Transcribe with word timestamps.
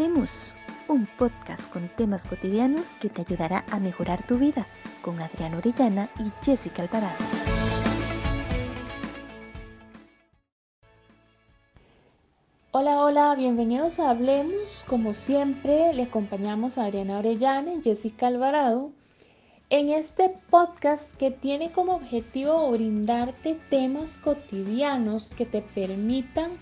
Hablemos, 0.00 0.56
un 0.88 1.06
podcast 1.18 1.70
con 1.70 1.86
temas 1.94 2.26
cotidianos 2.26 2.94
que 3.02 3.10
te 3.10 3.20
ayudará 3.20 3.66
a 3.70 3.78
mejorar 3.78 4.26
tu 4.26 4.38
vida 4.38 4.66
con 5.02 5.20
Adriana 5.20 5.58
Orellana 5.58 6.08
y 6.18 6.32
Jessica 6.42 6.84
Alvarado. 6.84 7.18
Hola, 12.70 12.98
hola, 13.04 13.34
bienvenidos 13.34 14.00
a 14.00 14.08
Hablemos. 14.08 14.86
Como 14.88 15.12
siempre, 15.12 15.92
le 15.92 16.04
acompañamos 16.04 16.78
a 16.78 16.86
Adriana 16.86 17.18
Orellana 17.18 17.74
y 17.74 17.82
Jessica 17.82 18.28
Alvarado 18.28 18.92
en 19.68 19.90
este 19.90 20.34
podcast 20.48 21.14
que 21.18 21.30
tiene 21.30 21.72
como 21.72 21.96
objetivo 21.96 22.70
brindarte 22.70 23.54
temas 23.68 24.16
cotidianos 24.16 25.34
que 25.36 25.44
te 25.44 25.60
permitan 25.60 26.52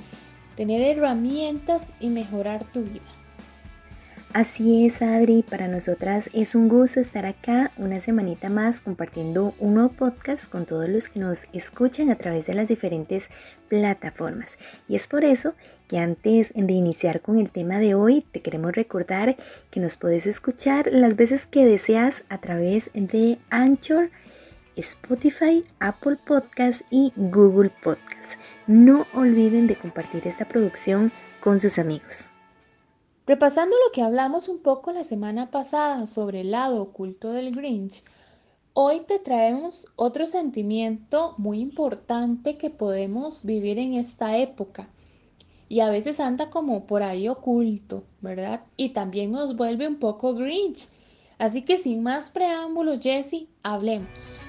tener 0.57 0.83
herramientas 0.83 1.93
y 2.01 2.11
mejorar 2.11 2.65
tu 2.73 2.83
vida. 2.83 3.18
Así 4.35 4.85
es, 4.85 5.01
Adri, 5.01 5.43
para 5.43 5.69
nosotras 5.69 6.29
es 6.35 6.55
un 6.55 6.69
gusto 6.69 7.01
estar 7.01 7.25
acá 7.25 7.73
una 7.79 7.99
semanita 7.99 8.51
más 8.51 8.83
compartiendo 8.83 9.55
un 9.59 9.75
nuevo 9.75 9.89
podcast 9.89 10.51
con 10.51 10.67
todos 10.67 10.87
los 10.87 11.09
que 11.09 11.19
nos 11.19 11.47
escuchan 11.55 12.11
a 12.11 12.17
través 12.17 12.47
de 12.47 12.53
las 12.53 12.69
diferentes 12.69 13.31
plataformas. 13.69 14.59
Y 14.87 14.97
es 14.97 15.07
por 15.07 15.25
eso 15.25 15.55
que 15.89 15.99
antes 15.99 16.53
de 16.55 16.73
iniciar 16.75 17.23
con 17.23 17.39
el 17.39 17.51
tema 17.51 17.79
de 17.79 17.95
hoy, 17.95 18.21
te 18.31 18.43
queremos 18.43 18.73
recordar 18.73 19.37
que 19.71 19.81
nos 19.81 19.97
puedes 19.97 20.27
escuchar 20.27 20.93
las 20.93 21.17
veces 21.17 21.47
que 21.47 21.65
deseas 21.65 22.23
a 22.29 22.37
través 22.39 22.91
de 22.93 23.39
Anchor, 23.49 24.11
Spotify, 24.77 25.65
Apple 25.81 26.19
Podcast 26.27 26.83
y 26.91 27.15
Google 27.17 27.73
Podcast. 27.83 28.39
No 28.67 29.07
olviden 29.15 29.67
de 29.67 29.77
compartir 29.77 30.29
esta 30.29 30.47
producción 30.47 31.13
con 31.41 31.59
sus 31.59 31.79
amigos. 31.79 32.29
Repasando 33.29 33.77
lo 33.77 33.93
que 33.93 34.01
hablamos 34.01 34.49
un 34.49 34.63
poco 34.63 34.91
la 34.91 35.05
semana 35.05 35.51
pasada 35.51 36.07
sobre 36.07 36.41
el 36.41 36.53
lado 36.53 36.81
oculto 36.81 37.31
del 37.31 37.55
Grinch, 37.55 38.03
hoy 38.73 39.01
te 39.01 39.19
traemos 39.19 39.87
otro 39.97 40.27
sentimiento 40.27 41.35
muy 41.37 41.61
importante 41.61 42.57
que 42.57 42.71
podemos 42.71 43.45
vivir 43.45 43.79
en 43.79 43.93
esta 43.93 44.39
época 44.39 44.89
y 45.69 45.81
a 45.81 45.91
veces 45.91 46.21
anda 46.21 46.49
como 46.49 46.87
por 46.87 47.03
ahí 47.03 47.29
oculto, 47.29 48.05
¿verdad? 48.23 48.63
Y 48.79 48.95
también 48.95 49.33
nos 49.33 49.55
vuelve 49.57 49.87
un 49.87 49.99
poco 49.99 50.33
Grinch. 50.33 50.89
Así 51.37 51.67
que 51.67 51.77
sin 51.77 52.03
más 52.03 52.31
preámbulos, 52.31 52.99
Jesse, 53.03 53.47
hablemos. 53.63 54.41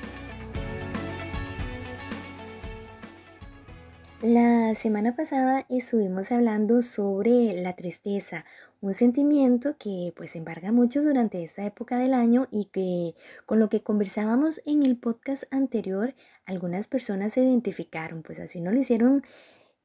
La 4.22 4.75
semana 4.75 5.16
pasada 5.16 5.66
estuvimos 5.69 6.30
hablando 6.33 6.81
sobre 6.81 7.53
la 7.61 7.77
tristeza, 7.77 8.44
un 8.81 8.94
sentimiento 8.94 9.75
que 9.77 10.13
pues 10.16 10.35
embarga 10.35 10.72
mucho 10.72 11.02
durante 11.02 11.44
esta 11.44 11.66
época 11.66 11.97
del 11.97 12.13
año 12.13 12.47
y 12.52 12.66
que 12.66 13.16
con 13.45 13.59
lo 13.59 13.69
que 13.69 13.83
conversábamos 13.83 14.61
en 14.66 14.83
el 14.83 14.97
podcast 14.97 15.44
anterior 15.52 16.16
algunas 16.45 16.88
personas 16.88 17.33
se 17.33 17.44
identificaron, 17.44 18.23
pues 18.23 18.39
así 18.39 18.61
no 18.61 18.72
lo 18.72 18.80
hicieron 18.80 19.23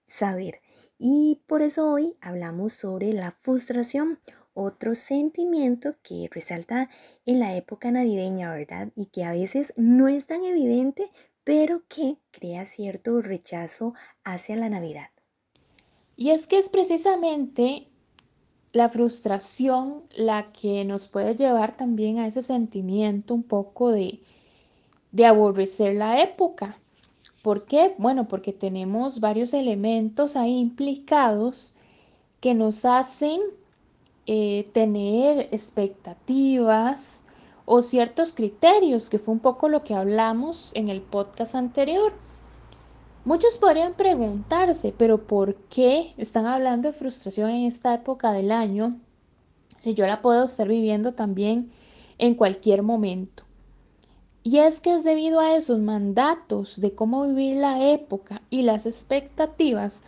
saber. 0.07 0.61
Y 0.99 1.43
por 1.47 1.63
eso 1.63 1.91
hoy 1.91 2.17
hablamos 2.21 2.73
sobre 2.73 3.13
la 3.13 3.33
frustración, 3.33 4.21
otro 4.55 4.95
sentimiento 4.95 5.97
que 6.03 6.29
resalta 6.31 6.89
en 7.27 7.41
la 7.41 7.57
época 7.57 7.91
navideña, 7.91 8.53
¿verdad? 8.53 8.93
Y 8.95 9.07
que 9.07 9.25
a 9.25 9.33
veces 9.33 9.73
no 9.77 10.07
es 10.07 10.27
tan 10.27 10.45
evidente, 10.45 11.11
pero 11.43 11.83
que 11.89 12.19
crea 12.31 12.65
cierto 12.65 13.21
rechazo 13.21 13.95
hacia 14.23 14.55
la 14.55 14.69
Navidad. 14.69 15.09
Y 16.17 16.31
es 16.31 16.47
que 16.47 16.59
es 16.59 16.69
precisamente 16.69 17.89
la 18.75 18.91
frustración 18.91 20.03
la 20.15 20.49
que 20.53 20.85
nos 20.85 21.09
puede 21.09 21.35
llevar 21.35 21.77
también 21.77 22.19
a 22.19 22.27
ese 22.27 22.43
sentimiento 22.43 23.33
un 23.33 23.45
poco 23.45 23.91
de, 23.91 24.21
de 25.13 25.25
aborrecer 25.25 25.95
la 25.95 26.21
época. 26.21 26.77
¿Por 27.43 27.65
qué? 27.65 27.95
Bueno, 27.97 28.29
porque 28.29 28.53
tenemos 28.53 29.21
varios 29.21 29.55
elementos 29.55 30.37
ahí 30.37 30.59
implicados 30.59 31.75
que 32.41 32.53
nos 32.53 32.85
hacen 32.85 33.41
eh, 34.27 34.69
tener 34.73 35.49
expectativas, 35.53 37.25
o 37.67 37.81
ciertos 37.81 38.33
criterios, 38.33 39.09
que 39.09 39.19
fue 39.19 39.33
un 39.33 39.41
poco 39.41 39.69
lo 39.69 39.85
que 39.85 39.95
hablamos 39.95 40.73
en 40.75 40.89
el 40.89 41.01
podcast 41.01 41.55
anterior. 41.55 42.13
Muchos 43.25 43.57
podrían 43.57 43.95
preguntarse, 43.95 44.95
pero 44.97 45.27
¿por 45.27 45.55
qué 45.55 46.13
están 46.19 46.45
hablando 46.45 46.89
de 46.89 46.95
frustración 46.95 47.49
en 47.49 47.65
esta 47.65 47.95
época 47.95 48.33
del 48.33 48.53
año 48.53 49.01
si 49.79 49.95
yo 49.95 50.07
la 50.07 50.21
puedo 50.21 50.45
estar 50.45 50.69
viviendo 50.69 51.13
también 51.13 51.71
en 52.19 52.35
cualquier 52.35 52.83
momento? 52.83 53.45
Y 54.43 54.59
es 54.59 54.79
que 54.79 54.95
es 54.95 55.05
debido 55.05 55.41
a 55.41 55.57
esos 55.57 55.79
mandatos 55.79 56.79
de 56.79 56.95
cómo 56.95 57.27
vivir 57.27 57.57
la 57.57 57.91
época 57.93 58.43
y 58.51 58.61
las 58.61 58.85
expectativas 58.85 60.03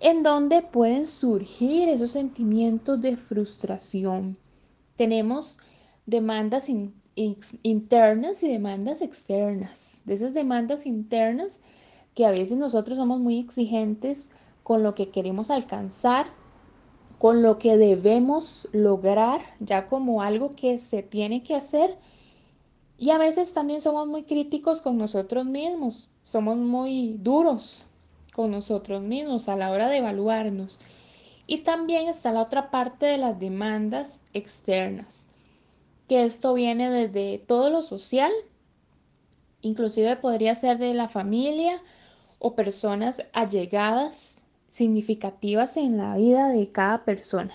en 0.00 0.24
donde 0.24 0.62
pueden 0.62 1.06
surgir 1.06 1.88
esos 1.88 2.10
sentimientos 2.10 3.00
de 3.00 3.16
frustración. 3.16 4.36
Tenemos 4.96 5.60
demandas 6.06 6.68
internas 7.14 8.42
y 8.42 8.48
demandas 8.48 9.00
externas. 9.00 9.98
De 10.04 10.14
esas 10.14 10.34
demandas 10.34 10.86
internas 10.86 11.60
que 12.14 12.26
a 12.26 12.30
veces 12.30 12.58
nosotros 12.58 12.98
somos 12.98 13.20
muy 13.20 13.38
exigentes 13.38 14.30
con 14.62 14.82
lo 14.82 14.94
que 14.94 15.10
queremos 15.10 15.50
alcanzar, 15.50 16.26
con 17.18 17.42
lo 17.42 17.58
que 17.58 17.76
debemos 17.76 18.68
lograr, 18.72 19.40
ya 19.60 19.86
como 19.86 20.22
algo 20.22 20.54
que 20.54 20.78
se 20.78 21.02
tiene 21.02 21.42
que 21.42 21.54
hacer. 21.54 21.96
Y 22.98 23.10
a 23.10 23.18
veces 23.18 23.52
también 23.52 23.80
somos 23.80 24.06
muy 24.06 24.24
críticos 24.24 24.80
con 24.80 24.98
nosotros 24.98 25.44
mismos, 25.44 26.10
somos 26.22 26.56
muy 26.56 27.16
duros 27.18 27.86
con 28.34 28.50
nosotros 28.50 29.02
mismos 29.02 29.48
a 29.48 29.56
la 29.56 29.70
hora 29.70 29.88
de 29.88 29.98
evaluarnos. 29.98 30.78
Y 31.46 31.58
también 31.58 32.08
está 32.08 32.32
la 32.32 32.42
otra 32.42 32.70
parte 32.70 33.06
de 33.06 33.18
las 33.18 33.38
demandas 33.38 34.22
externas 34.32 35.26
que 36.08 36.24
esto 36.24 36.54
viene 36.54 36.90
desde 36.90 37.38
todo 37.38 37.70
lo 37.70 37.80
social, 37.80 38.30
inclusive 39.62 40.16
podría 40.16 40.54
ser 40.54 40.78
de 40.78 40.94
la 40.94 41.08
familia 41.08 41.80
o 42.44 42.56
personas 42.56 43.22
allegadas, 43.32 44.40
significativas 44.68 45.76
en 45.76 45.96
la 45.96 46.16
vida 46.16 46.48
de 46.48 46.68
cada 46.68 47.04
persona. 47.04 47.54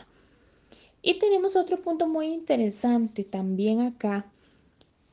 Y 1.02 1.20
tenemos 1.20 1.58
otro 1.58 1.75
punto 1.81 2.08
muy 2.08 2.28
interesante 2.28 3.25
también 3.25 3.81
acá, 3.81 4.25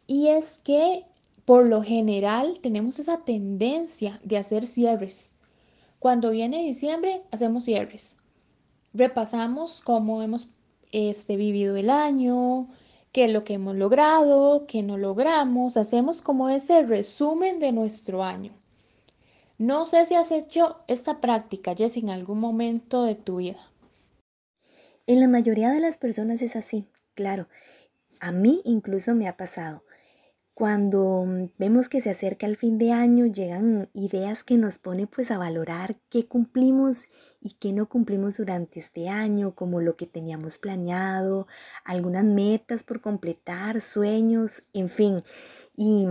y 0.07 0.29
es 0.29 0.61
que 0.63 1.05
por 1.45 1.67
lo 1.67 1.83
general 1.83 2.61
tenemos 2.61 3.01
esa 3.01 3.25
tendencia 3.25 4.21
de 4.23 4.39
hacer 4.39 4.65
cierres. 4.65 5.35
Cuando 5.99 6.31
viene 6.31 6.65
diciembre, 6.65 7.23
hacemos 7.33 7.65
cierres. 7.65 8.17
Repasamos 8.93 9.81
cómo 9.81 10.23
hemos 10.23 10.51
este, 10.93 11.37
vivido 11.37 11.77
el 11.77 11.91
año, 11.91 12.69
qué 13.11 13.25
es 13.25 13.33
lo 13.33 13.43
que 13.43 13.55
hemos 13.55 13.75
logrado, 13.75 14.67
qué 14.69 14.85
no 14.85 14.99
logramos. 14.99 15.77
Hacemos 15.77 16.23
como 16.23 16.49
ese 16.49 16.85
resumen 16.85 17.59
de 17.59 17.73
nuestro 17.73 18.23
año. 18.23 18.53
No 19.59 19.85
sé 19.85 20.05
si 20.07 20.15
has 20.15 20.33
hecho 20.33 20.79
esta 20.89 21.21
práctica, 21.21 21.75
Jess, 21.77 21.97
en 21.97 22.11
algún 22.11 22.41
momento 22.41 23.05
de 23.05 23.15
tu 23.15 23.37
vida. 23.37 23.71
En 25.07 25.21
la 25.21 25.29
mayoría 25.29 25.71
de 25.71 25.81
las 25.81 25.99
personas 25.99 26.43
es 26.43 26.57
así, 26.57 26.89
claro. 27.15 27.47
A 28.21 28.33
mí 28.33 28.63
incluso 28.65 29.15
me 29.15 29.29
ha 29.29 29.37
pasado. 29.37 29.85
Cuando 30.55 31.51
vemos 31.59 31.89
que 31.89 32.01
se 32.01 32.11
acerca 32.11 32.47
el 32.47 32.57
fin 32.57 32.79
de 32.79 32.93
año, 32.93 33.27
llegan 33.27 33.91
ideas 33.93 34.45
que 34.45 34.57
nos 34.57 34.79
ponen 34.79 35.09
pues 35.09 35.31
a 35.31 35.39
valorar 35.39 35.97
qué 36.11 36.27
cumplimos 36.27 37.07
y 37.41 37.55
qué 37.55 37.73
no 37.73 37.89
cumplimos 37.89 38.37
durante 38.37 38.81
este 38.81 39.09
año, 39.09 39.55
como 39.55 39.81
lo 39.81 39.97
que 39.97 40.07
teníamos 40.07 40.59
planeado, 40.59 41.47
algunas 41.85 42.25
metas 42.25 42.85
por 42.85 43.01
completar, 43.01 43.81
sueños, 43.81 44.63
en 44.73 44.89
fin. 44.89 45.23
Y, 45.77 46.07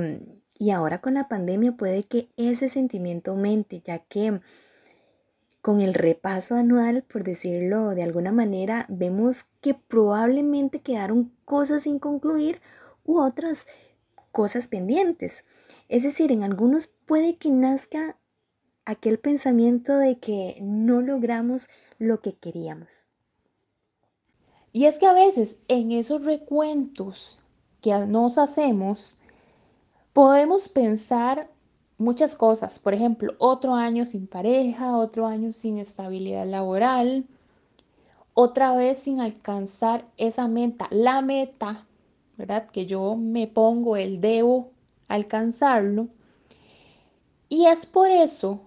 y 0.57 0.71
ahora 0.71 1.01
con 1.01 1.15
la 1.15 1.27
pandemia 1.27 1.73
puede 1.73 2.03
que 2.03 2.29
ese 2.37 2.69
sentimiento 2.69 3.31
aumente, 3.31 3.81
ya 3.85 3.99
que 3.99 4.39
con 5.61 5.79
el 5.79 5.93
repaso 5.93 6.55
anual, 6.55 7.03
por 7.03 7.23
decirlo 7.23 7.95
de 7.95 8.03
alguna 8.03 8.31
manera, 8.31 8.85
vemos 8.89 9.45
que 9.61 9.73
probablemente 9.73 10.81
quedaron 10.81 11.31
cosas 11.45 11.83
sin 11.83 11.99
concluir 11.99 12.61
u 13.05 13.19
otras 13.19 13.65
cosas 14.31 14.67
pendientes. 14.67 15.45
Es 15.87 16.03
decir, 16.03 16.31
en 16.31 16.43
algunos 16.43 16.87
puede 16.87 17.37
que 17.37 17.49
nazca 17.49 18.17
aquel 18.85 19.19
pensamiento 19.19 19.97
de 19.97 20.19
que 20.19 20.57
no 20.61 21.01
logramos 21.01 21.69
lo 21.97 22.19
que 22.19 22.33
queríamos. 22.35 23.05
Y 24.73 24.85
es 24.85 24.99
que 24.99 25.05
a 25.05 25.13
veces 25.13 25.59
en 25.67 25.91
esos 25.91 26.25
recuentos 26.25 27.39
que 27.81 27.93
nos 28.07 28.37
hacemos, 28.37 29.17
podemos 30.13 30.69
pensar 30.69 31.49
muchas 31.97 32.35
cosas. 32.35 32.79
Por 32.79 32.93
ejemplo, 32.93 33.33
otro 33.39 33.75
año 33.75 34.05
sin 34.05 34.27
pareja, 34.27 34.97
otro 34.97 35.27
año 35.27 35.53
sin 35.53 35.77
estabilidad 35.77 36.45
laboral, 36.45 37.25
otra 38.33 38.75
vez 38.75 38.99
sin 38.99 39.19
alcanzar 39.19 40.05
esa 40.17 40.47
meta, 40.47 40.87
la 40.91 41.21
meta, 41.21 41.85
¿verdad? 42.37 42.67
Que 42.67 42.85
yo 42.85 43.15
me 43.15 43.47
pongo 43.47 43.95
el 43.95 44.21
debo 44.21 44.71
alcanzarlo. 45.07 46.07
Y 47.49 47.67
es 47.67 47.85
por 47.85 48.09
eso 48.09 48.59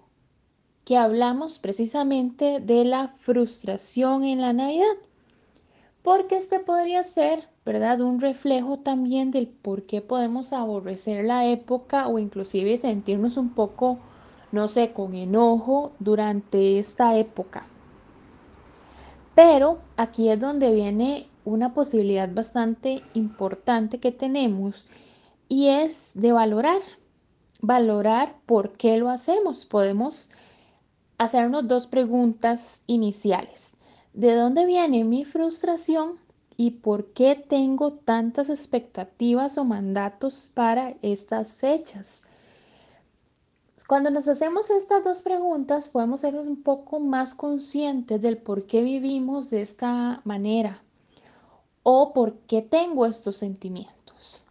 que 0.85 0.95
hablamos 0.95 1.59
precisamente 1.59 2.61
de 2.61 2.85
la 2.85 3.09
frustración 3.09 4.23
en 4.23 4.39
la 4.39 4.53
Navidad, 4.53 4.95
porque 6.01 6.37
este 6.37 6.61
podría 6.61 7.03
ser, 7.03 7.49
¿verdad? 7.67 7.99
Un 7.99 8.21
reflejo 8.21 8.79
también 8.79 9.29
del 9.29 9.49
por 9.49 9.83
qué 9.83 10.01
podemos 10.01 10.53
aborrecer 10.53 11.25
la 11.25 11.45
época 11.47 12.07
o 12.07 12.17
inclusive 12.17 12.77
sentirnos 12.77 13.35
un 13.35 13.49
poco, 13.49 13.99
no 14.53 14.69
sé, 14.69 14.93
con 14.93 15.13
enojo 15.13 15.91
durante 15.99 16.79
esta 16.79 17.17
época. 17.17 17.67
Pero 19.35 19.79
aquí 19.97 20.29
es 20.29 20.39
donde 20.39 20.71
viene 20.71 21.27
una 21.43 21.73
posibilidad 21.73 22.33
bastante 22.33 23.03
importante 23.13 23.99
que 23.99 24.13
tenemos 24.13 24.87
y 25.49 25.67
es 25.67 26.11
de 26.13 26.31
valorar, 26.31 26.79
valorar 27.61 28.37
por 28.45 28.77
qué 28.77 28.97
lo 28.97 29.09
hacemos. 29.09 29.65
Podemos 29.65 30.29
hacernos 31.17 31.67
dos 31.67 31.85
preguntas 31.85 32.81
iniciales. 32.87 33.73
¿De 34.13 34.33
dónde 34.35 34.65
viene 34.65 35.03
mi 35.03 35.25
frustración 35.25 36.25
y 36.57 36.71
por 36.71 37.13
qué 37.13 37.35
tengo 37.35 37.93
tantas 37.93 38.49
expectativas 38.49 39.57
o 39.57 39.63
mandatos 39.63 40.49
para 40.53 40.95
estas 41.01 41.53
fechas? 41.53 42.23
Cuando 43.87 44.09
nos 44.09 44.27
hacemos 44.27 44.71
estas 44.71 45.03
dos 45.03 45.21
preguntas, 45.21 45.87
podemos 45.87 46.21
ser 46.21 46.35
un 46.35 46.61
poco 46.63 46.99
más 46.99 47.35
conscientes 47.35 48.19
del 48.19 48.37
por 48.37 48.65
qué 48.65 48.81
vivimos 48.81 49.51
de 49.51 49.61
esta 49.61 50.21
manera 50.25 50.81
o 51.83 52.11
por 52.11 52.33
qué 52.39 52.61
tengo 52.61 53.05
estos 53.05 53.37
sentimientos. 53.37 54.43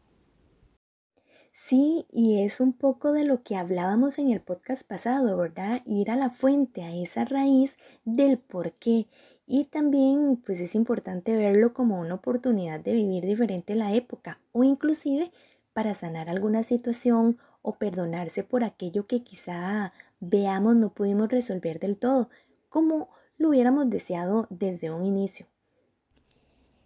Sí, 1.50 2.06
y 2.12 2.44
es 2.44 2.60
un 2.60 2.72
poco 2.72 3.10
de 3.12 3.24
lo 3.24 3.42
que 3.42 3.56
hablábamos 3.56 4.18
en 4.18 4.30
el 4.30 4.40
podcast 4.40 4.86
pasado, 4.86 5.36
¿verdad? 5.36 5.82
Ir 5.84 6.12
a 6.12 6.16
la 6.16 6.30
fuente, 6.30 6.84
a 6.84 6.94
esa 6.94 7.24
raíz 7.24 7.76
del 8.04 8.38
por 8.38 8.72
qué. 8.74 9.08
Y 9.46 9.66
también 9.66 10.43
pues 10.44 10.58
es 10.60 10.75
importante 10.75 11.37
verlo 11.37 11.72
como 11.72 12.00
una 12.00 12.14
oportunidad 12.14 12.81
de 12.81 12.94
vivir 12.94 13.25
diferente 13.25 13.76
la 13.76 13.94
época 13.94 14.40
o 14.52 14.64
inclusive 14.64 15.31
para 15.72 15.94
sanar 15.94 16.28
alguna 16.28 16.64
situación 16.64 17.38
o 17.62 17.76
perdonarse 17.76 18.43
por 18.43 18.64
aquello 18.64 19.06
que 19.06 19.22
quizá 19.22 19.93
veamos 20.20 20.75
no 20.75 20.93
pudimos 20.93 21.28
resolver 21.28 21.78
del 21.78 21.96
todo, 21.96 22.28
como 22.69 23.08
lo 23.38 23.50
hubiéramos 23.50 23.88
deseado 23.90 24.46
desde 24.50 24.90
un 24.90 25.04
inicio. 25.04 25.46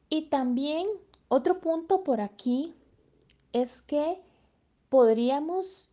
Y 0.09 0.29
también 0.29 0.87
otro 1.29 1.61
punto 1.61 2.03
por 2.03 2.21
aquí 2.21 2.75
es 3.53 3.81
que 3.83 4.21
podríamos 4.89 5.91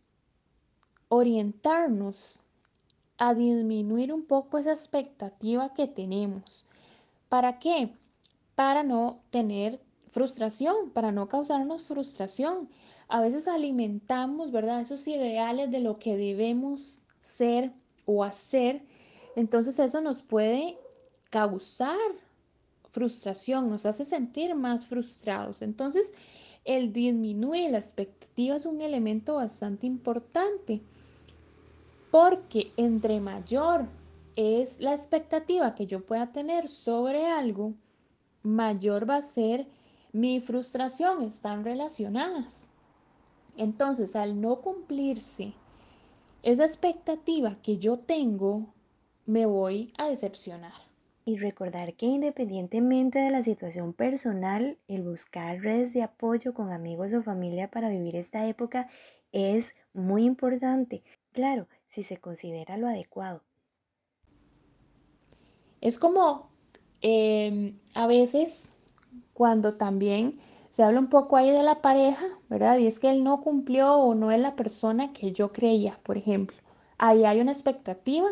orientarnos 1.08 2.42
a 3.18 3.34
disminuir 3.34 4.12
un 4.12 4.24
poco 4.24 4.58
esa 4.58 4.72
expectativa 4.72 5.74
que 5.74 5.86
tenemos. 5.86 6.64
¿Para 7.28 7.58
qué? 7.58 7.92
Para 8.54 8.82
no 8.82 9.20
tener 9.30 9.80
frustración, 10.10 10.90
para 10.90 11.12
no 11.12 11.28
causarnos 11.28 11.82
frustración 11.82 12.68
a 13.08 13.22
veces 13.22 13.48
alimentamos, 13.48 14.52
¿verdad? 14.52 14.82
Esos 14.82 15.08
ideales 15.08 15.70
de 15.70 15.80
lo 15.80 15.98
que 15.98 16.16
debemos 16.16 17.02
ser 17.18 17.72
o 18.04 18.22
hacer. 18.22 18.82
Entonces 19.34 19.78
eso 19.78 20.00
nos 20.02 20.22
puede 20.22 20.78
causar 21.30 21.98
frustración, 22.90 23.70
nos 23.70 23.86
hace 23.86 24.04
sentir 24.04 24.54
más 24.54 24.86
frustrados. 24.86 25.62
Entonces, 25.62 26.14
el 26.64 26.92
disminuir 26.92 27.70
la 27.70 27.78
expectativa 27.78 28.56
es 28.56 28.66
un 28.66 28.82
elemento 28.82 29.36
bastante 29.36 29.86
importante 29.86 30.82
porque 32.10 32.72
entre 32.76 33.20
mayor 33.20 33.86
es 34.36 34.80
la 34.80 34.94
expectativa 34.94 35.74
que 35.74 35.86
yo 35.86 36.04
pueda 36.04 36.32
tener 36.32 36.68
sobre 36.68 37.26
algo, 37.26 37.74
mayor 38.42 39.08
va 39.08 39.16
a 39.16 39.22
ser 39.22 39.66
mi 40.12 40.40
frustración. 40.40 41.22
Están 41.22 41.64
relacionadas. 41.64 42.64
Entonces, 43.56 44.14
al 44.14 44.40
no 44.40 44.60
cumplirse 44.60 45.52
esa 46.42 46.64
expectativa 46.64 47.56
que 47.62 47.78
yo 47.78 47.98
tengo, 47.98 48.72
me 49.26 49.46
voy 49.46 49.92
a 49.98 50.08
decepcionar. 50.08 50.72
Y 51.24 51.36
recordar 51.36 51.94
que 51.94 52.06
independientemente 52.06 53.18
de 53.18 53.30
la 53.30 53.42
situación 53.42 53.92
personal, 53.92 54.78
el 54.88 55.02
buscar 55.02 55.60
redes 55.60 55.92
de 55.92 56.02
apoyo 56.02 56.54
con 56.54 56.72
amigos 56.72 57.12
o 57.12 57.22
familia 57.22 57.70
para 57.70 57.90
vivir 57.90 58.16
esta 58.16 58.46
época 58.46 58.88
es 59.32 59.74
muy 59.92 60.24
importante. 60.24 61.02
Claro, 61.32 61.66
si 61.88 62.04
se 62.04 62.18
considera 62.18 62.76
lo 62.76 62.86
adecuado. 62.86 63.42
Es 65.80 65.98
como 65.98 66.50
em, 67.00 67.78
a 67.94 68.06
veces 68.06 68.70
cuando 69.32 69.74
también 69.74 70.38
se 70.70 70.82
habla 70.82 71.00
un 71.00 71.08
poco 71.08 71.36
ahí 71.36 71.50
de 71.50 71.62
la 71.62 71.82
pareja, 71.82 72.24
¿verdad? 72.48 72.78
Y 72.78 72.86
es 72.86 72.98
que 72.98 73.10
él 73.10 73.24
no 73.24 73.40
cumplió 73.40 73.94
o 73.94 74.14
no 74.14 74.30
es 74.30 74.40
la 74.40 74.54
persona 74.54 75.12
que 75.12 75.32
yo 75.32 75.52
creía, 75.52 75.98
por 76.02 76.16
ejemplo. 76.16 76.56
Ahí 76.98 77.24
hay 77.24 77.40
una 77.40 77.52
expectativa 77.52 78.28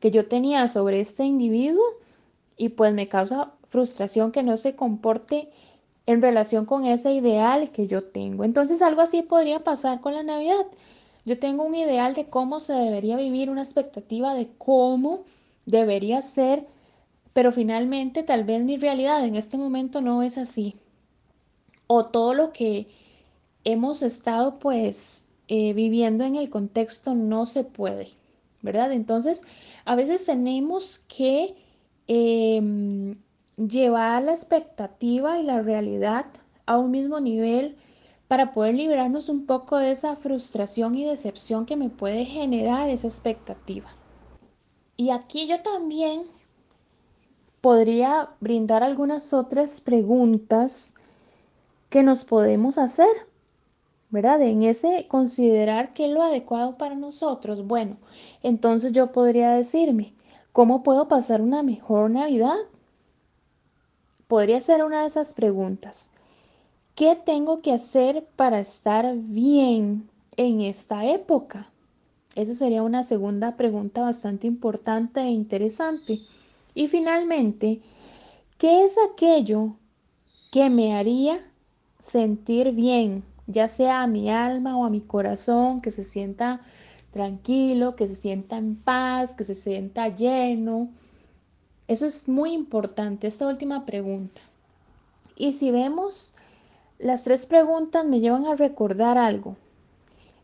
que 0.00 0.10
yo 0.10 0.26
tenía 0.26 0.66
sobre 0.68 1.00
este 1.00 1.24
individuo 1.24 1.84
y 2.56 2.70
pues 2.70 2.92
me 2.92 3.08
causa 3.08 3.52
frustración 3.68 4.32
que 4.32 4.42
no 4.42 4.56
se 4.56 4.74
comporte 4.74 5.50
en 6.06 6.22
relación 6.22 6.64
con 6.66 6.84
ese 6.84 7.12
ideal 7.12 7.70
que 7.70 7.86
yo 7.86 8.04
tengo. 8.04 8.44
Entonces 8.44 8.82
algo 8.82 9.00
así 9.00 9.22
podría 9.22 9.62
pasar 9.62 10.00
con 10.00 10.14
la 10.14 10.22
Navidad. 10.22 10.66
Yo 11.30 11.38
tengo 11.38 11.62
un 11.62 11.76
ideal 11.76 12.14
de 12.14 12.28
cómo 12.28 12.58
se 12.58 12.72
debería 12.72 13.16
vivir, 13.16 13.50
una 13.50 13.62
expectativa 13.62 14.34
de 14.34 14.48
cómo 14.58 15.22
debería 15.64 16.22
ser, 16.22 16.66
pero 17.32 17.52
finalmente 17.52 18.24
tal 18.24 18.42
vez 18.42 18.64
mi 18.64 18.76
realidad 18.76 19.24
en 19.24 19.36
este 19.36 19.56
momento 19.56 20.00
no 20.00 20.24
es 20.24 20.36
así 20.38 20.74
o 21.86 22.06
todo 22.06 22.34
lo 22.34 22.52
que 22.52 22.88
hemos 23.62 24.02
estado 24.02 24.58
pues 24.58 25.22
eh, 25.46 25.72
viviendo 25.72 26.24
en 26.24 26.34
el 26.34 26.50
contexto 26.50 27.14
no 27.14 27.46
se 27.46 27.62
puede, 27.62 28.08
¿verdad? 28.60 28.90
Entonces, 28.90 29.42
a 29.84 29.94
veces 29.94 30.26
tenemos 30.26 30.98
que 31.06 31.54
em, 32.08 33.14
llevar 33.56 34.24
la 34.24 34.32
expectativa 34.32 35.38
y 35.38 35.44
la 35.44 35.62
realidad 35.62 36.26
a 36.66 36.76
un 36.76 36.90
mismo 36.90 37.20
nivel 37.20 37.76
para 38.30 38.52
poder 38.52 38.76
liberarnos 38.76 39.28
un 39.28 39.44
poco 39.44 39.76
de 39.76 39.90
esa 39.90 40.14
frustración 40.14 40.94
y 40.94 41.04
decepción 41.04 41.66
que 41.66 41.76
me 41.76 41.90
puede 41.90 42.24
generar 42.24 42.88
esa 42.88 43.08
expectativa. 43.08 43.88
Y 44.96 45.10
aquí 45.10 45.48
yo 45.48 45.60
también 45.62 46.28
podría 47.60 48.28
brindar 48.38 48.84
algunas 48.84 49.32
otras 49.32 49.80
preguntas 49.80 50.94
que 51.88 52.04
nos 52.04 52.24
podemos 52.24 52.78
hacer, 52.78 53.10
¿verdad? 54.10 54.40
En 54.42 54.62
ese 54.62 55.08
considerar 55.08 55.92
qué 55.92 56.04
es 56.04 56.12
lo 56.12 56.22
adecuado 56.22 56.78
para 56.78 56.94
nosotros. 56.94 57.66
Bueno, 57.66 57.96
entonces 58.44 58.92
yo 58.92 59.10
podría 59.10 59.54
decirme, 59.54 60.14
¿cómo 60.52 60.84
puedo 60.84 61.08
pasar 61.08 61.40
una 61.40 61.64
mejor 61.64 62.12
Navidad? 62.12 62.58
Podría 64.28 64.60
ser 64.60 64.84
una 64.84 65.00
de 65.00 65.08
esas 65.08 65.34
preguntas. 65.34 66.12
¿Qué 67.00 67.16
tengo 67.16 67.62
que 67.62 67.72
hacer 67.72 68.28
para 68.36 68.60
estar 68.60 69.16
bien 69.16 70.06
en 70.36 70.60
esta 70.60 71.06
época? 71.06 71.72
Esa 72.34 72.54
sería 72.54 72.82
una 72.82 73.04
segunda 73.04 73.56
pregunta 73.56 74.02
bastante 74.02 74.46
importante 74.46 75.22
e 75.22 75.30
interesante. 75.30 76.20
Y 76.74 76.88
finalmente, 76.88 77.80
¿qué 78.58 78.84
es 78.84 78.96
aquello 79.10 79.76
que 80.52 80.68
me 80.68 80.92
haría 80.92 81.38
sentir 81.98 82.72
bien, 82.72 83.24
ya 83.46 83.70
sea 83.70 84.02
a 84.02 84.06
mi 84.06 84.28
alma 84.28 84.76
o 84.76 84.84
a 84.84 84.90
mi 84.90 85.00
corazón, 85.00 85.80
que 85.80 85.92
se 85.92 86.04
sienta 86.04 86.60
tranquilo, 87.12 87.96
que 87.96 88.08
se 88.08 88.16
sienta 88.16 88.58
en 88.58 88.76
paz, 88.76 89.32
que 89.32 89.44
se 89.44 89.54
sienta 89.54 90.14
lleno. 90.14 90.90
Eso 91.88 92.04
es 92.04 92.28
muy 92.28 92.52
importante, 92.52 93.26
esta 93.26 93.46
última 93.46 93.86
pregunta. 93.86 94.42
Y 95.34 95.52
si 95.52 95.70
vemos, 95.70 96.34
las 97.00 97.24
tres 97.24 97.46
preguntas 97.46 98.04
me 98.04 98.20
llevan 98.20 98.46
a 98.46 98.54
recordar 98.54 99.18
algo, 99.18 99.56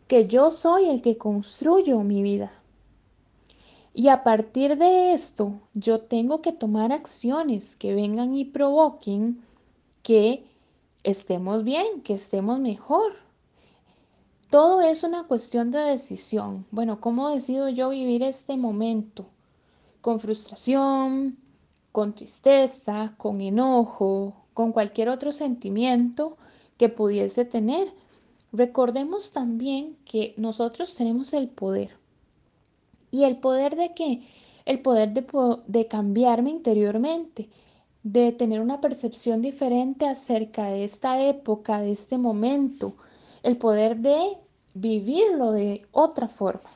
que 0.08 0.26
yo 0.26 0.50
soy 0.50 0.86
el 0.86 1.02
que 1.02 1.18
construyo 1.18 2.00
mi 2.00 2.22
vida. 2.22 2.50
Y 3.94 4.08
a 4.08 4.22
partir 4.22 4.76
de 4.76 5.12
esto, 5.12 5.52
yo 5.74 6.00
tengo 6.00 6.42
que 6.42 6.52
tomar 6.52 6.92
acciones 6.92 7.76
que 7.76 7.94
vengan 7.94 8.34
y 8.34 8.44
provoquen 8.44 9.42
que 10.02 10.44
estemos 11.02 11.64
bien, 11.64 12.02
que 12.02 12.14
estemos 12.14 12.58
mejor. 12.58 13.12
Todo 14.50 14.80
es 14.80 15.02
una 15.02 15.24
cuestión 15.24 15.70
de 15.70 15.78
decisión. 15.80 16.66
Bueno, 16.70 17.00
¿cómo 17.00 17.30
decido 17.30 17.68
yo 17.68 17.90
vivir 17.90 18.22
este 18.22 18.56
momento? 18.56 19.26
¿Con 20.00 20.20
frustración? 20.20 21.38
con 21.96 22.12
tristeza, 22.12 23.14
con 23.16 23.40
enojo, 23.40 24.34
con 24.56 24.72
cualquier 24.72 25.10
otro 25.10 25.32
sentimiento 25.32 26.38
que 26.78 26.88
pudiese 26.88 27.44
tener. 27.44 27.92
Recordemos 28.52 29.32
también 29.32 29.98
que 30.06 30.32
nosotros 30.38 30.94
tenemos 30.94 31.34
el 31.34 31.50
poder. 31.50 31.90
¿Y 33.10 33.24
el 33.24 33.36
poder 33.36 33.76
de 33.76 33.92
qué? 33.92 34.22
El 34.64 34.80
poder 34.80 35.12
de, 35.12 35.26
de 35.66 35.88
cambiarme 35.88 36.48
interiormente, 36.48 37.50
de 38.02 38.32
tener 38.32 38.62
una 38.62 38.80
percepción 38.80 39.42
diferente 39.42 40.06
acerca 40.06 40.68
de 40.68 40.84
esta 40.84 41.22
época, 41.22 41.80
de 41.80 41.90
este 41.90 42.16
momento, 42.16 42.94
el 43.42 43.58
poder 43.58 43.98
de 43.98 44.38
vivirlo 44.72 45.52
de 45.52 45.84
otra 45.92 46.28
forma. 46.28 46.70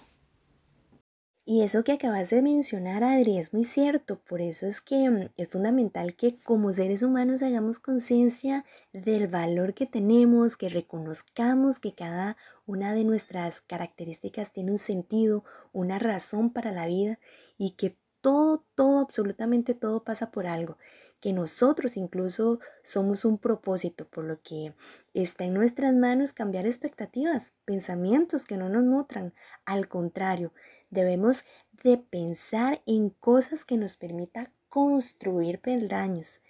Y 1.51 1.63
eso 1.63 1.83
que 1.83 1.91
acabas 1.91 2.31
de 2.31 2.43
mencionar, 2.43 3.03
Adri, 3.03 3.37
es 3.37 3.53
muy 3.53 3.65
cierto. 3.65 4.21
Por 4.21 4.41
eso 4.41 4.69
es 4.69 4.81
que 4.81 5.11
mm, 5.11 5.31
es 5.37 5.49
fundamental 5.49 6.15
que 6.15 6.39
como 6.45 6.73
seres 6.73 7.03
humanos 7.03 7.43
hagamos 7.43 7.81
conciencia 7.81 8.65
del 8.93 9.27
valor 9.27 9.75
que 9.75 9.85
tenemos, 9.85 10.57
que 10.57 10.69
reconozcamos 10.69 11.81
que 11.81 11.93
cada 11.93 12.37
una 12.67 12.95
de 12.95 13.03
nuestras 13.03 13.63
características 13.63 14.53
tiene 14.53 14.71
un 14.71 14.79
sentido, 14.79 15.43
una 15.73 15.99
razón 15.99 16.53
para 16.53 16.71
la 16.71 16.87
vida 16.87 17.19
y 17.59 17.73
que 17.73 17.97
todo, 18.21 18.63
todo, 18.77 19.01
absolutamente 19.01 19.75
todo 19.75 20.05
pasa 20.05 20.31
por 20.31 20.47
algo 20.47 20.77
que 21.21 21.33
nosotros 21.35 21.97
incluso 21.97 22.61
somos 22.83 23.27
un 23.27 23.37
propósito, 23.39 24.07
por 24.07 24.25
lo 24.25 24.41
que 24.41 24.73
está 25.13 25.45
en 25.45 25.53
nuestras 25.53 25.95
manos 25.95 26.33
cambiar 26.33 26.67
expectativas, 26.67 27.53
pensamientos 27.67 28.45
que 28.45 28.57
no 28.57 28.71
nos 28.71 28.85
nutran. 28.85 29.35
Al 29.67 29.87
contrario, 29.89 30.53
debemos 30.91 31.45
de 31.83 31.97
pensar 31.99 32.83
en 32.87 33.11
cosas 33.11 33.65
que 33.65 33.77
nos 33.77 33.97
permitan 33.97 34.49
construir 34.69 35.61
peldaños. 35.61 36.43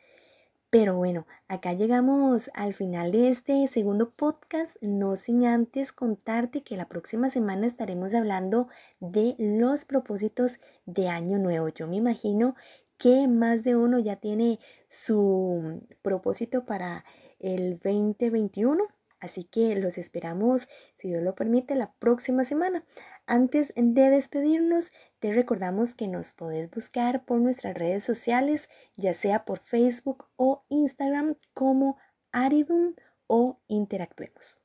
Pero 0.70 0.94
bueno, 0.94 1.26
acá 1.48 1.72
llegamos 1.72 2.48
al 2.54 2.74
final 2.74 3.10
de 3.10 3.28
este 3.28 3.66
segundo 3.66 4.10
podcast, 4.10 4.76
no 4.80 5.16
sin 5.16 5.44
antes 5.44 5.90
contarte 5.90 6.62
que 6.62 6.76
la 6.76 6.86
próxima 6.86 7.28
semana 7.28 7.66
estaremos 7.66 8.14
hablando 8.14 8.68
de 9.00 9.34
los 9.38 9.84
propósitos 9.84 10.60
de 10.86 11.08
año 11.08 11.38
nuevo. 11.38 11.68
Yo 11.70 11.88
me 11.88 11.96
imagino 11.96 12.54
que 12.98 13.26
más 13.26 13.64
de 13.64 13.74
uno 13.74 13.98
ya 13.98 14.16
tiene 14.16 14.60
su 14.86 15.80
propósito 16.02 16.64
para 16.64 17.04
el 17.40 17.80
2021. 17.80 18.86
Así 19.20 19.44
que 19.44 19.76
los 19.76 19.98
esperamos, 19.98 20.68
si 20.96 21.08
Dios 21.08 21.22
lo 21.22 21.34
permite, 21.34 21.74
la 21.74 21.92
próxima 21.98 22.44
semana. 22.44 22.84
Antes 23.26 23.72
de 23.76 24.10
despedirnos, 24.10 24.90
te 25.18 25.32
recordamos 25.32 25.94
que 25.94 26.08
nos 26.08 26.32
podés 26.32 26.70
buscar 26.70 27.24
por 27.26 27.38
nuestras 27.38 27.74
redes 27.74 28.02
sociales, 28.02 28.70
ya 28.96 29.12
sea 29.12 29.44
por 29.44 29.60
Facebook 29.60 30.24
o 30.36 30.64
Instagram 30.70 31.36
como 31.52 31.98
Aridum 32.32 32.94
o 33.26 33.60
Interactuemos. 33.68 34.60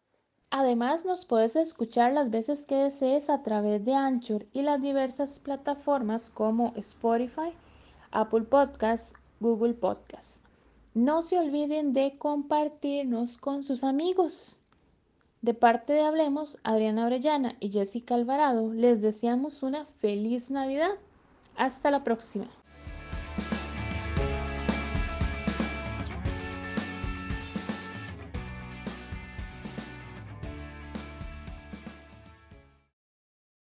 Además, 0.51 1.03
nos 1.03 1.25
puedes 1.25 1.57
escuchar 1.57 2.13
las 2.13 2.29
veces 2.29 2.65
que 2.65 2.75
desees 2.75 3.29
a 3.29 3.43
través 3.43 3.83
de 3.83 3.93
Anchor 3.93 4.45
y 4.53 4.61
las 4.61 4.81
diversas 4.81 5.39
plataformas 5.39 6.29
como 6.29 6.71
Spotify, 6.77 7.53
Apple 8.11 8.43
Podcast, 8.43 9.13
Google 9.41 9.73
Podcast. 9.73 10.44
No 10.95 11.21
se 11.21 11.37
olviden 11.37 11.91
de 11.91 12.17
compartirnos 12.17 13.37
con 13.37 13.63
sus 13.63 13.83
amigos. 13.83 14.59
De 15.41 15.53
parte 15.53 15.91
de 15.91 15.99
Hablemos, 15.99 16.57
Adriana 16.63 17.05
Orellana 17.05 17.57
y 17.59 17.69
Jessica 17.69 18.15
Alvarado 18.15 18.71
les 18.71 19.01
deseamos 19.01 19.61
una 19.61 19.85
feliz 19.87 20.51
Navidad. 20.51 20.91
Hasta 21.57 21.91
la 21.91 22.05
próxima. 22.05 22.47